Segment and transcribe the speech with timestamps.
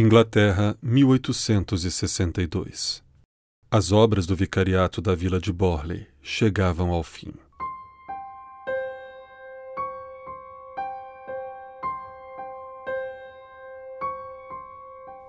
[0.00, 3.02] Inglaterra, 1862.
[3.68, 7.34] As obras do vicariato da vila de Borley chegavam ao fim.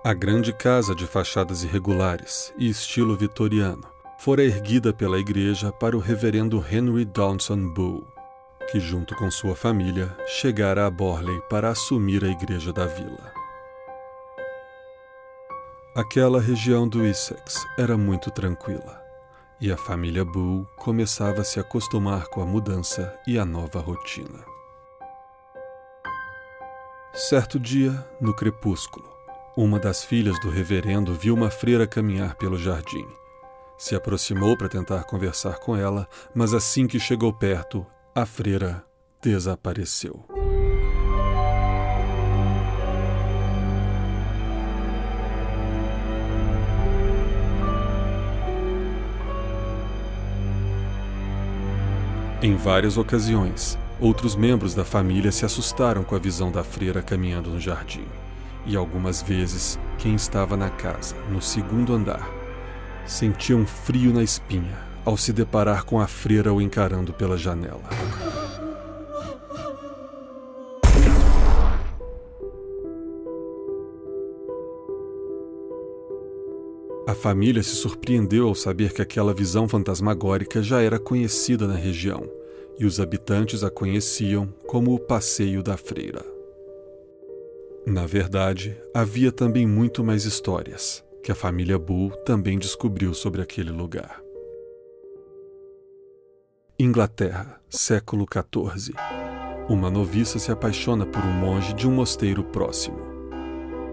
[0.04, 3.88] A grande casa de fachadas irregulares e estilo vitoriano
[4.20, 8.06] fora erguida pela igreja para o reverendo Henry Downson Bull,
[8.70, 13.39] que, junto com sua família, chegara a Borley para assumir a igreja da vila.
[16.00, 19.04] Aquela região do Essex era muito tranquila,
[19.60, 24.42] e a família Bull começava a se acostumar com a mudança e a nova rotina.
[27.12, 29.06] Certo dia, no crepúsculo,
[29.54, 33.06] uma das filhas do reverendo viu uma freira caminhar pelo jardim.
[33.76, 38.82] Se aproximou para tentar conversar com ela, mas assim que chegou perto, a freira
[39.20, 40.24] desapareceu.
[52.42, 57.50] Em várias ocasiões, outros membros da família se assustaram com a visão da freira caminhando
[57.50, 58.06] no jardim.
[58.64, 62.26] E algumas vezes, quem estava na casa, no segundo andar,
[63.04, 67.82] sentia um frio na espinha ao se deparar com a freira o encarando pela janela.
[77.06, 82.30] A família se surpreendeu ao saber que aquela visão fantasmagórica já era conhecida na região
[82.78, 86.24] e os habitantes a conheciam como o Passeio da Freira.
[87.86, 93.70] Na verdade, havia também muito mais histórias que a família Bull também descobriu sobre aquele
[93.70, 94.22] lugar.
[96.78, 98.94] Inglaterra, século XIV.
[99.68, 102.98] Uma noviça se apaixona por um monge de um mosteiro próximo.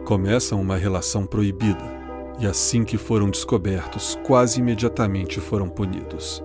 [0.05, 1.96] Começam uma relação proibida
[2.39, 6.43] e assim que foram descobertos, quase imediatamente foram punidos.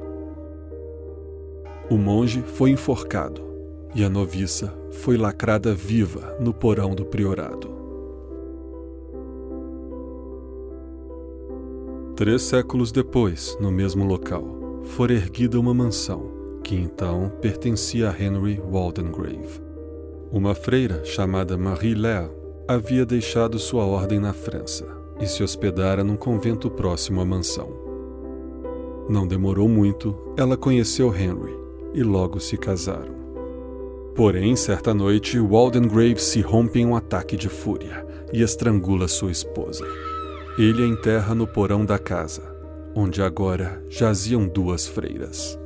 [1.90, 3.42] O monge foi enforcado
[3.94, 7.70] e a noviça foi lacrada viva no porão do priorado.
[12.16, 16.30] Três séculos depois, no mesmo local, fora erguida uma mansão
[16.62, 19.60] que então pertencia a Henry Waldengrave.
[20.30, 22.30] Uma freira chamada Marie Léa
[22.68, 27.68] havia deixado sua ordem na França e se hospedara num convento próximo à mansão.
[29.08, 31.54] Não demorou muito, ela conheceu Henry
[31.92, 33.14] e logo se casaram.
[34.14, 39.84] Porém, certa noite, Waldengrave se rompe em um ataque de fúria e estrangula sua esposa.
[40.58, 42.42] Ele a enterra no porão da casa,
[42.94, 45.58] onde agora jaziam duas freiras.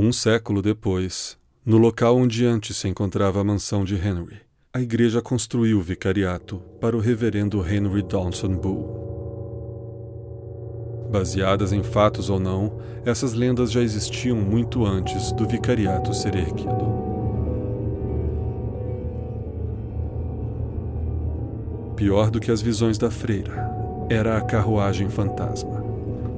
[0.00, 1.36] Um século depois,
[1.66, 4.36] no local onde antes se encontrava a mansão de Henry,
[4.72, 9.08] a igreja construiu o vicariato para o reverendo Henry Downson Bull.
[11.10, 16.86] Baseadas em fatos ou não, essas lendas já existiam muito antes do vicariato ser erguido.
[21.96, 23.68] Pior do que as visões da freira
[24.08, 25.77] era a carruagem fantasma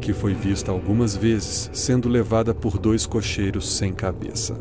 [0.00, 4.58] que foi vista algumas vezes sendo levada por dois cocheiros sem cabeça.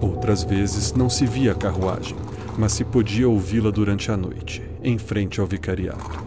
[0.00, 2.16] Outras vezes não se via a carruagem,
[2.58, 6.22] mas se podia ouvi-la durante a noite, em frente ao vicariato.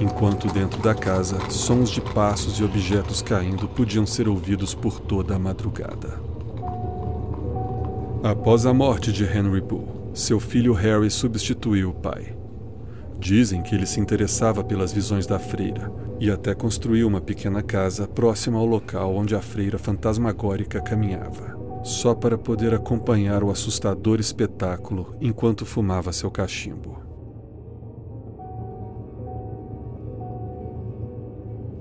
[0.00, 5.34] Enquanto dentro da casa, sons de passos e objetos caindo podiam ser ouvidos por toda
[5.34, 6.20] a madrugada.
[8.22, 12.37] Após a morte de Henry Bull, seu filho Harry substituiu o pai.
[13.18, 18.06] Dizem que ele se interessava pelas visões da freira e até construiu uma pequena casa
[18.06, 25.16] próxima ao local onde a freira fantasmagórica caminhava, só para poder acompanhar o assustador espetáculo
[25.20, 27.02] enquanto fumava seu cachimbo.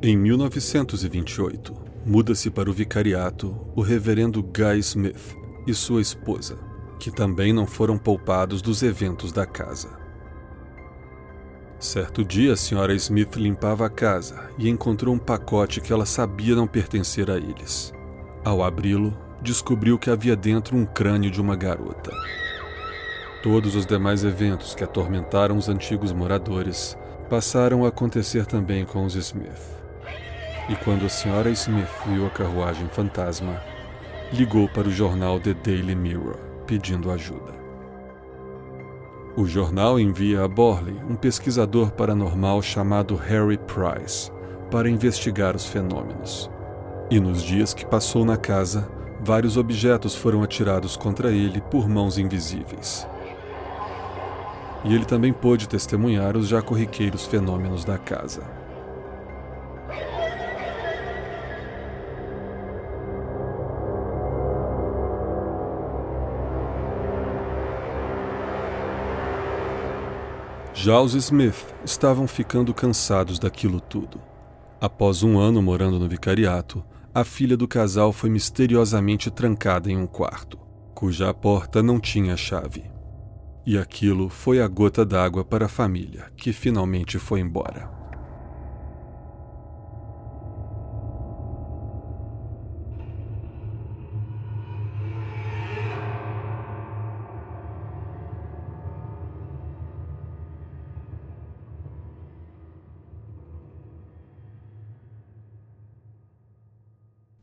[0.01, 1.73] Em 1928,
[2.05, 5.35] muda-se para o vicariato o reverendo Guy Smith
[5.65, 6.57] e sua esposa,
[6.99, 9.96] que também não foram poupados dos eventos da casa.
[11.79, 16.55] Certo dia, a senhora Smith limpava a casa e encontrou um pacote que ela sabia
[16.55, 17.93] não pertencer a eles.
[18.43, 22.11] Ao abri-lo, descobriu que havia dentro um crânio de uma garota.
[23.43, 26.97] Todos os demais eventos que atormentaram os antigos moradores
[27.29, 29.77] passaram a acontecer também com os Smith.
[30.69, 33.61] E quando a senhora Smith viu a carruagem fantasma,
[34.33, 37.66] ligou para o jornal The Daily Mirror pedindo ajuda.
[39.37, 44.31] O jornal envia a Borley um pesquisador paranormal chamado Harry Price
[44.71, 46.49] para investigar os fenômenos.
[47.11, 48.89] E nos dias que passou na casa,
[49.23, 53.07] vários objetos foram atirados contra ele por mãos invisíveis.
[54.83, 58.41] E ele também pôde testemunhar os já corriqueiros fenômenos da casa.
[70.79, 74.21] Giles e Smith estavam ficando cansados daquilo tudo.
[74.79, 80.05] Após um ano morando no vicariato, a filha do casal foi misteriosamente trancada em um
[80.05, 80.59] quarto,
[80.93, 82.83] cuja porta não tinha chave.
[83.65, 87.96] E aquilo foi a gota d'água para a família, que finalmente foi embora.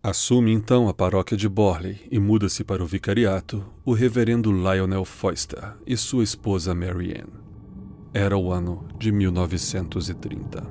[0.06, 5.72] Assume então a paróquia de Borley e muda-se para o vicariato o reverendo Lionel Foster
[5.86, 7.30] e sua esposa Mary Ann.
[8.12, 10.62] Era o ano de 1930.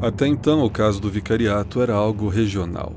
[0.00, 2.94] Até então, o caso do vicariato era algo regional.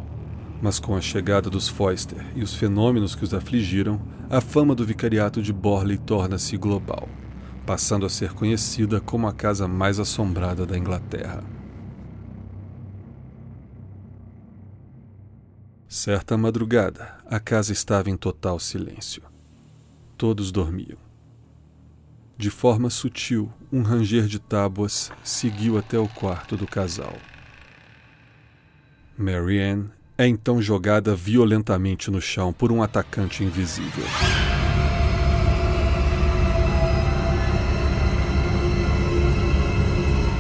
[0.62, 4.86] Mas com a chegada dos Foster e os fenômenos que os afligiram, a fama do
[4.86, 7.06] vicariato de Borley torna-se global
[7.69, 11.44] passando a ser conhecida como a casa mais assombrada da Inglaterra.
[15.88, 19.21] Certa madrugada, a casa estava em total silêncio.
[20.18, 20.98] Todos dormiam.
[22.36, 27.13] De forma sutil, um ranger de tábuas seguiu até o quarto do casal.
[29.16, 34.06] Marianne é então jogada violentamente no chão por um atacante invisível.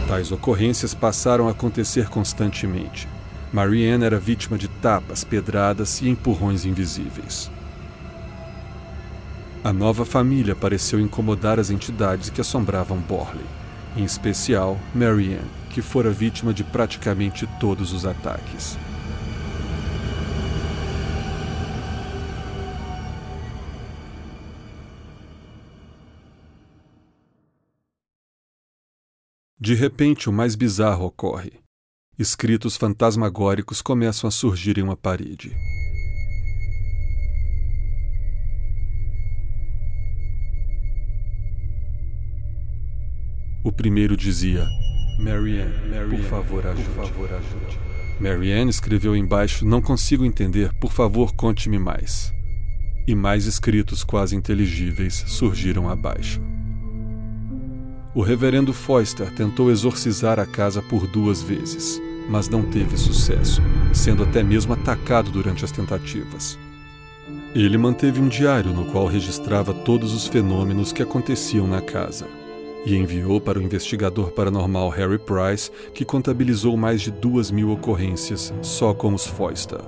[0.09, 3.07] Tais ocorrências passaram a acontecer constantemente.
[3.53, 7.51] Marianne era vítima de tapas, pedradas e empurrões invisíveis.
[9.63, 13.45] A nova família pareceu incomodar as entidades que assombravam Borley,
[13.95, 18.79] em especial Marianne, que fora vítima de praticamente todos os ataques.
[29.61, 31.51] De repente, o mais bizarro ocorre.
[32.17, 35.53] Escritos fantasmagóricos começam a surgir em uma parede.
[43.65, 44.65] O primeiro dizia:
[45.19, 46.89] Marianne, Marianne por favor, ajude.
[46.89, 47.79] Por favor, ajude.
[48.17, 52.33] Marianne escreveu embaixo: Não consigo entender, por favor, conte-me mais.
[53.05, 56.41] E mais escritos quase inteligíveis surgiram abaixo.
[58.13, 63.61] O reverendo Foster tentou exorcizar a casa por duas vezes, mas não teve sucesso,
[63.93, 66.57] sendo até mesmo atacado durante as tentativas.
[67.53, 72.25] Ele manteve um diário no qual registrava todos os fenômenos que aconteciam na casa
[72.83, 78.51] e enviou para o investigador paranormal Harry Price, que contabilizou mais de duas mil ocorrências
[78.63, 79.81] só com os Foster.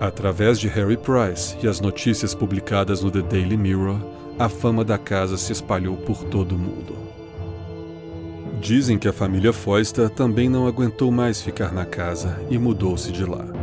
[0.00, 3.98] Através de Harry Price e as notícias publicadas no The Daily Mirror,
[4.38, 6.96] a fama da casa se espalhou por todo o mundo.
[8.60, 13.24] Dizem que a família Foista também não aguentou mais ficar na casa e mudou-se de
[13.24, 13.53] lá.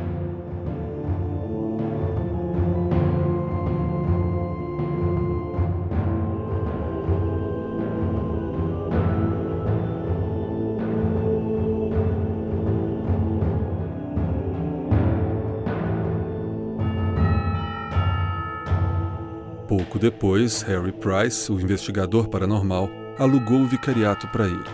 [20.01, 22.89] Depois, Harry Price, o investigador paranormal,
[23.19, 24.65] alugou o vicariato para ele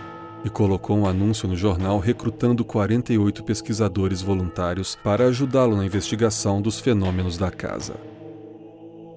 [0.45, 6.79] e colocou um anúncio no jornal recrutando 48 pesquisadores voluntários para ajudá-lo na investigação dos
[6.79, 7.95] fenômenos da casa.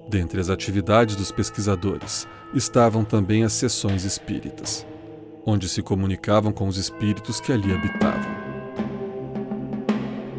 [0.09, 4.85] Dentre as atividades dos pesquisadores estavam também as sessões espíritas,
[5.45, 8.35] onde se comunicavam com os espíritos que ali habitavam.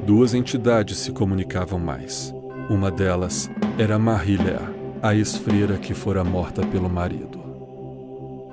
[0.05, 2.35] Duas entidades se comunicavam mais.
[2.69, 7.43] Uma delas era Marie Lair, a ex-freira que fora morta pelo marido.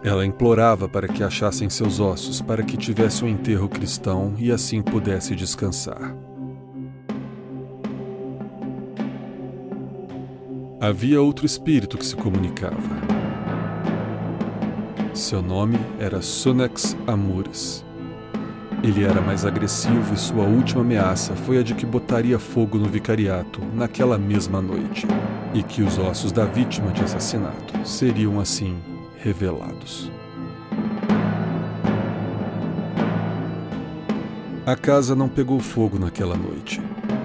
[0.04, 4.82] Ela implorava para que achassem seus ossos para que tivesse um enterro cristão e assim
[4.82, 6.16] pudesse descansar.
[10.82, 12.80] Havia outro espírito que se comunicava.
[15.14, 17.86] Seu nome era Sunex Amures.
[18.82, 22.86] Ele era mais agressivo e sua última ameaça foi a de que botaria fogo no
[22.86, 25.06] vicariato naquela mesma noite.
[25.54, 28.78] E que os ossos da vítima de assassinato seriam assim
[29.18, 30.12] revelados.
[34.66, 36.80] A casa não pegou fogo naquela noite,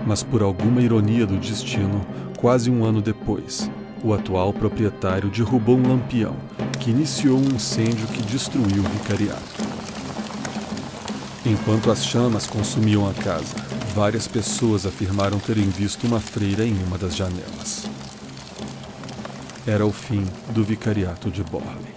[0.06, 2.00] mas por alguma ironia do destino,
[2.38, 3.70] quase um ano depois,
[4.02, 6.34] o atual proprietário derrubou um lampião
[6.80, 9.64] que iniciou um incêndio que destruiu o vicariato.
[11.44, 13.54] Enquanto as chamas consumiam a casa,
[13.94, 17.93] várias pessoas afirmaram terem visto uma freira em uma das janelas.
[19.66, 21.93] Era o fim do vicariato de Borley.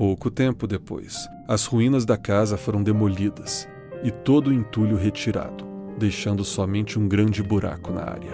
[0.00, 3.68] Pouco tempo depois, as ruínas da casa foram demolidas
[4.02, 5.62] e todo o entulho retirado,
[5.98, 8.32] deixando somente um grande buraco na área.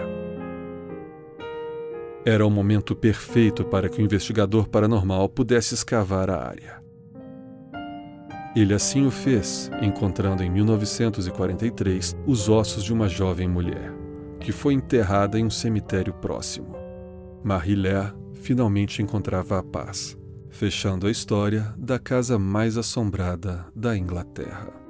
[2.25, 6.81] Era o momento perfeito para que o investigador paranormal pudesse escavar a área.
[8.55, 13.93] Ele assim o fez, encontrando em 1943 os ossos de uma jovem mulher,
[14.39, 16.77] que foi enterrada em um cemitério próximo.
[17.43, 20.17] Marie-Laire finalmente encontrava a paz
[20.49, 24.86] fechando a história da casa mais assombrada da Inglaterra.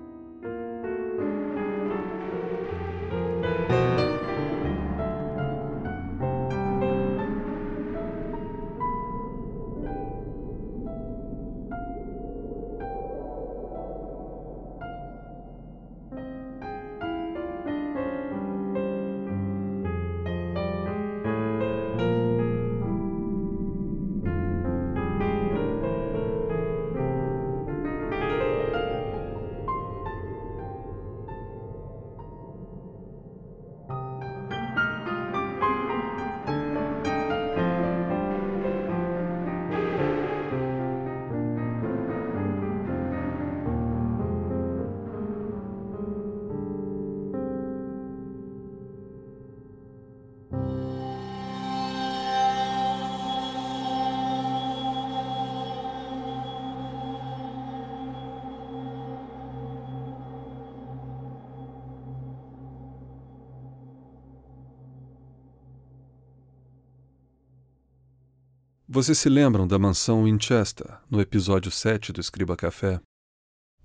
[68.97, 72.99] Vocês se lembram da mansão Winchester no episódio 7 do Escriba Café?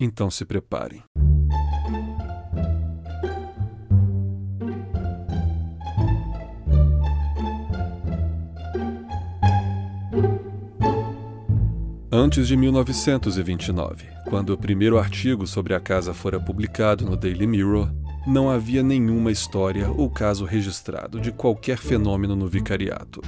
[0.00, 1.02] Então se preparem.
[12.10, 17.92] Antes de 1929, quando o primeiro artigo sobre a casa fora publicado no Daily Mirror,
[18.26, 23.20] não havia nenhuma história ou caso registrado de qualquer fenômeno no vicariato.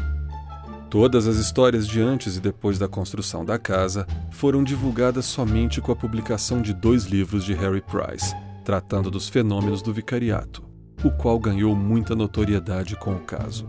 [0.94, 5.90] Todas as histórias de antes e depois da construção da casa foram divulgadas somente com
[5.90, 8.32] a publicação de dois livros de Harry Price,
[8.64, 10.62] tratando dos fenômenos do vicariato,
[11.02, 13.68] o qual ganhou muita notoriedade com o caso.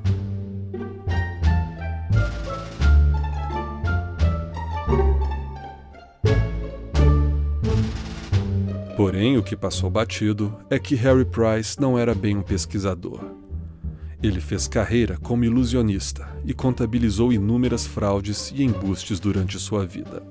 [8.95, 13.44] Porém, o que passou batido é que Harry Price não era bem um pesquisador.
[14.25, 20.23] Ele fez carreira como ilusionista e contabilizou inúmeras fraudes e embustes durante sua vida.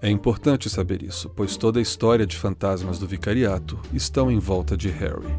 [0.00, 4.76] É importante saber isso, pois toda a história de fantasmas do vicariato estão em volta
[4.76, 5.34] de Harry.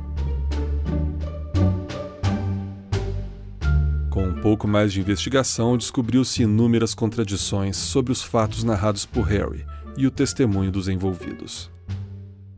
[4.09, 9.65] Com um pouco mais de investigação, descobriu-se inúmeras contradições sobre os fatos narrados por Harry
[9.95, 11.71] e o testemunho dos envolvidos.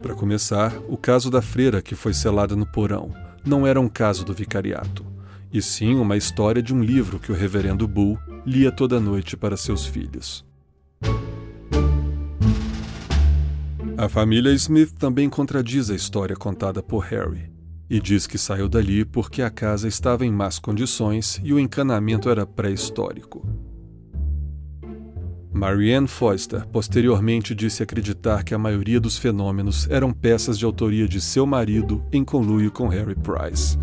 [0.02, 3.14] Para começar, o caso da freira que foi selada no porão,
[3.46, 5.06] não era um caso do vicariato,
[5.52, 9.58] e sim uma história de um livro que o reverendo Bull lia toda noite para
[9.58, 10.46] seus filhos.
[13.98, 17.52] A família Smith também contradiz a história contada por Harry
[17.90, 22.30] e diz que saiu dali porque a casa estava em más condições e o encanamento
[22.30, 23.46] era pré-histórico.
[25.60, 31.20] Marianne Foster posteriormente disse acreditar que a maioria dos fenômenos eram peças de autoria de
[31.20, 33.78] seu marido em conluio com Harry Price.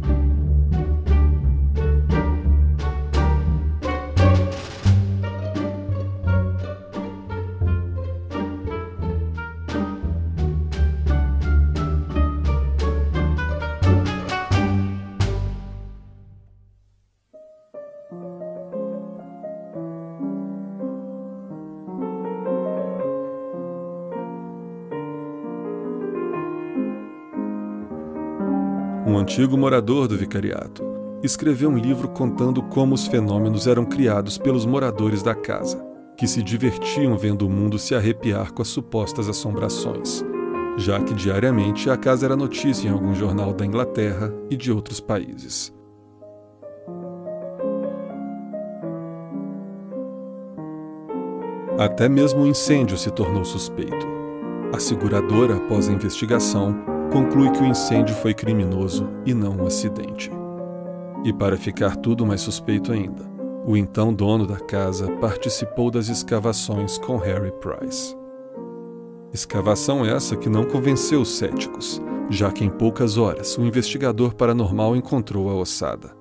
[29.27, 30.85] Antigo morador do vicariato,
[31.21, 35.85] escreveu um livro contando como os fenômenos eram criados pelos moradores da casa,
[36.17, 40.25] que se divertiam vendo o mundo se arrepiar com as supostas assombrações,
[40.77, 45.01] já que diariamente a casa era notícia em algum jornal da Inglaterra e de outros
[45.01, 45.75] países.
[51.77, 54.07] Até mesmo o incêndio se tornou suspeito.
[54.73, 60.31] A seguradora, após a investigação, conclui que o incêndio foi criminoso e não um acidente.
[61.25, 63.25] E para ficar tudo mais suspeito ainda,
[63.67, 68.17] o então dono da casa participou das escavações com Harry Price.
[69.33, 74.97] Escavação essa que não convenceu os céticos, já que em poucas horas o investigador paranormal
[74.97, 76.17] encontrou a ossada.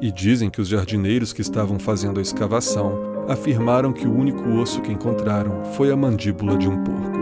[0.00, 2.98] E dizem que os jardineiros que estavam fazendo a escavação
[3.28, 7.18] afirmaram que o único osso que encontraram foi a mandíbula de um porco.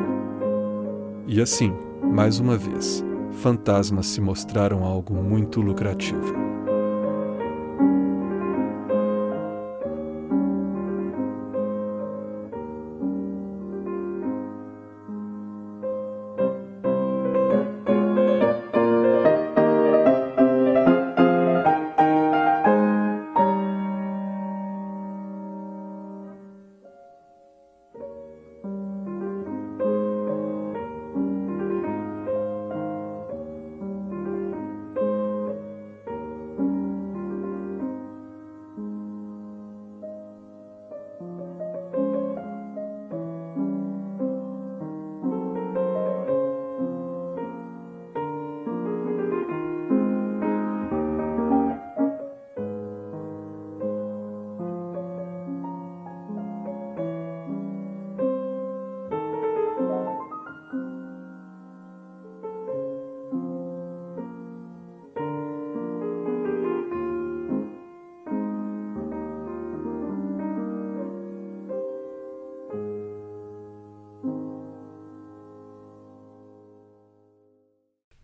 [1.26, 1.73] E assim,
[2.14, 3.04] mais uma vez,
[3.42, 6.53] fantasmas se mostraram algo muito lucrativo.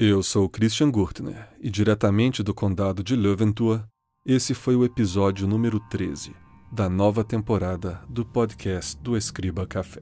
[0.02, 3.84] Eu sou Christian Gurtner e diretamente do condado de Löwenthal,
[4.24, 6.34] esse foi o episódio número 13
[6.72, 10.00] da nova temporada do podcast do Escriba Café.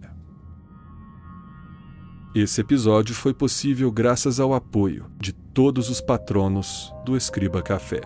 [2.33, 8.03] Esse episódio foi possível graças ao apoio de todos os patronos do Escriba Café,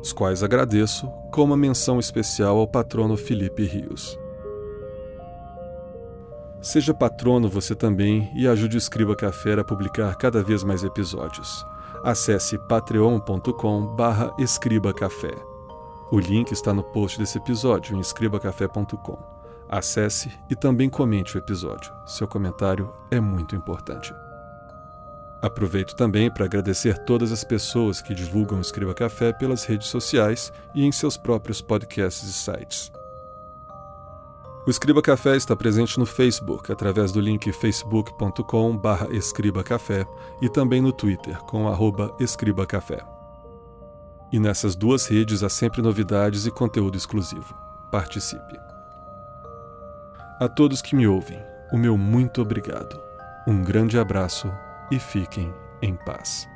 [0.00, 4.18] os quais agradeço com uma menção especial ao patrono Felipe Rios.
[6.64, 11.62] Seja patrono você também e ajude o Escriba Café a publicar cada vez mais episódios.
[12.02, 15.34] Acesse patreon.com barra escribacafé.
[16.10, 19.18] O link está no post desse episódio em escribacafé.com.
[19.68, 21.92] Acesse e também comente o episódio.
[22.06, 24.14] Seu comentário é muito importante.
[25.42, 30.50] Aproveito também para agradecer todas as pessoas que divulgam o Escriba Café pelas redes sociais
[30.74, 32.90] e em seus próprios podcasts e sites.
[34.66, 40.06] O Escriba Café está presente no Facebook através do link facebook.com/escribacafé
[40.40, 41.66] e também no Twitter com
[42.18, 43.04] @escribacafé.
[44.32, 47.54] E nessas duas redes há sempre novidades e conteúdo exclusivo.
[47.92, 48.58] Participe.
[50.40, 51.38] A todos que me ouvem,
[51.70, 52.98] o meu muito obrigado.
[53.46, 54.50] Um grande abraço
[54.90, 56.48] e fiquem em paz.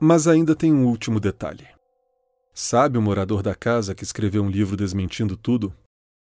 [0.00, 1.66] Mas ainda tem um último detalhe.
[2.54, 5.72] Sabe o morador da casa que escreveu um livro desmentindo tudo?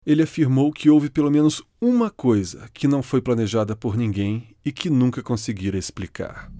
[0.05, 4.71] Ele afirmou que houve pelo menos uma coisa que não foi planejada por ninguém e
[4.71, 6.51] que nunca conseguira explicar.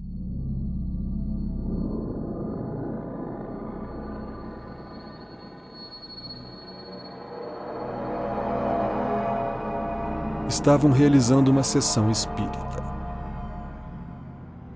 [10.52, 12.71] estavam realizando uma sessão espírita.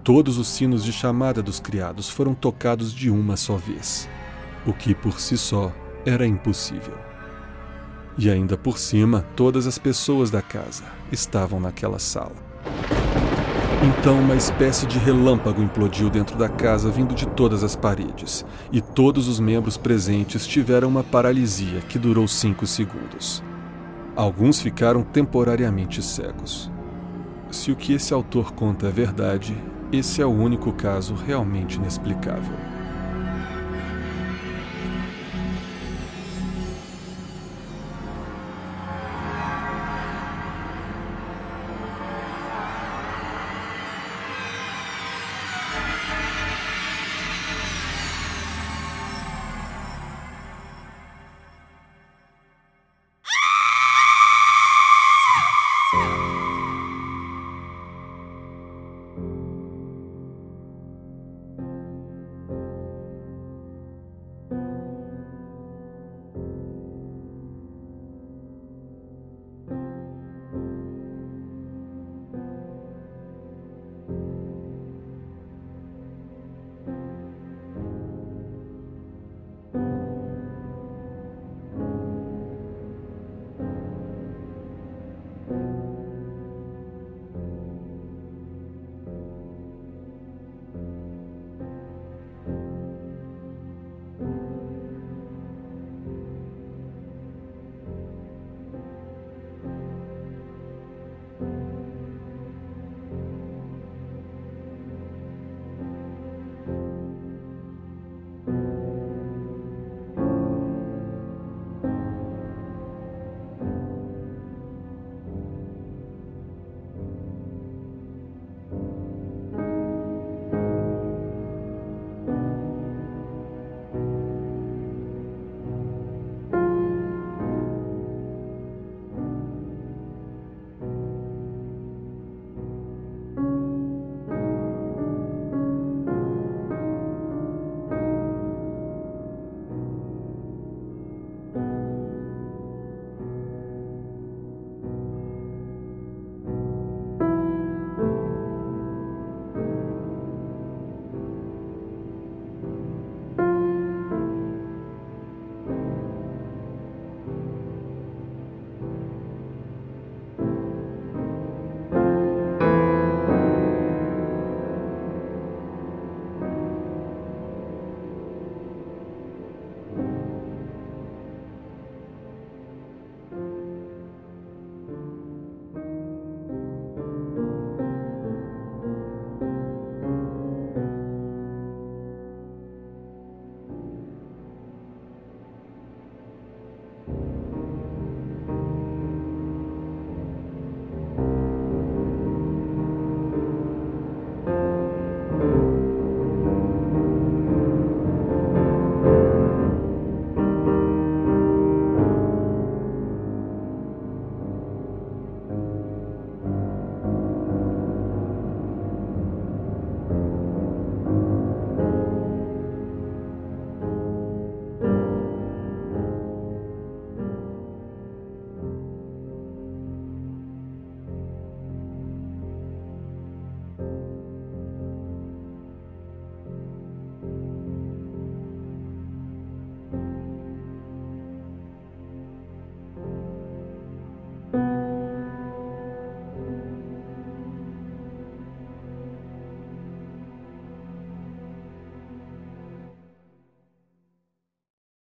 [0.06, 4.08] Todos os sinos de chamada dos criados foram tocados de uma só vez,
[4.64, 5.72] o que por si só
[6.04, 6.94] era impossível.
[8.16, 12.36] E ainda por cima, todas as pessoas da casa estavam naquela sala.
[13.82, 18.80] Então, uma espécie de relâmpago implodiu dentro da casa, vindo de todas as paredes, e
[18.80, 23.42] todos os membros presentes tiveram uma paralisia que durou cinco segundos.
[24.14, 26.70] Alguns ficaram temporariamente cegos.
[27.50, 29.56] Se o que esse autor conta é verdade,
[29.92, 32.75] esse é o único caso realmente inexplicável.